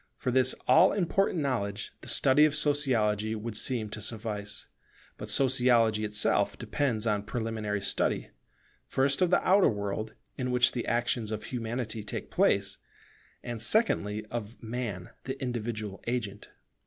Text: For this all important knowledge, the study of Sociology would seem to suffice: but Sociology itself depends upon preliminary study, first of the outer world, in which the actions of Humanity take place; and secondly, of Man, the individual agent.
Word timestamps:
For 0.17 0.31
this 0.31 0.55
all 0.67 0.93
important 0.93 1.41
knowledge, 1.41 1.93
the 2.01 2.07
study 2.07 2.43
of 2.45 2.55
Sociology 2.55 3.35
would 3.35 3.55
seem 3.55 3.87
to 3.91 4.01
suffice: 4.01 4.65
but 5.15 5.29
Sociology 5.29 6.03
itself 6.03 6.57
depends 6.57 7.05
upon 7.05 7.25
preliminary 7.25 7.81
study, 7.83 8.31
first 8.87 9.21
of 9.21 9.29
the 9.29 9.47
outer 9.47 9.69
world, 9.69 10.15
in 10.39 10.49
which 10.49 10.71
the 10.71 10.87
actions 10.87 11.31
of 11.31 11.43
Humanity 11.43 12.03
take 12.03 12.31
place; 12.31 12.79
and 13.43 13.61
secondly, 13.61 14.25
of 14.31 14.63
Man, 14.63 15.11
the 15.25 15.39
individual 15.39 16.01
agent. 16.07 16.49